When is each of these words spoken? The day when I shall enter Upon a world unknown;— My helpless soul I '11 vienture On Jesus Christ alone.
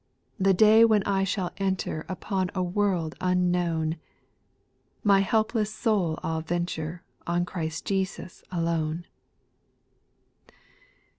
The 0.39 0.55
day 0.55 0.83
when 0.83 1.03
I 1.03 1.23
shall 1.23 1.51
enter 1.57 2.07
Upon 2.09 2.49
a 2.55 2.63
world 2.63 3.13
unknown;— 3.21 3.97
My 5.03 5.19
helpless 5.19 5.71
soul 5.71 6.17
I 6.23 6.31
'11 6.39 6.45
vienture 6.65 6.99
On 7.27 7.45
Jesus 7.45 7.83
Christ 7.85 8.43
alone. 8.51 9.05